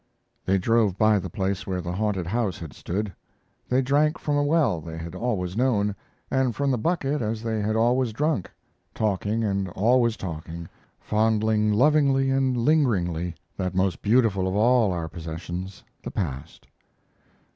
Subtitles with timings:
[0.47, 3.13] They drove by the place where the haunted house had stood.
[3.69, 5.95] They drank from a well they had always known,
[6.31, 8.49] and from the bucket as they had always drunk,
[8.95, 10.67] talking and always talking,
[10.99, 16.65] fondling lovingly and lingeringly that most beautiful of all our possessions, the past.